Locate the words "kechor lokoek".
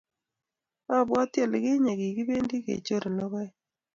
2.65-3.53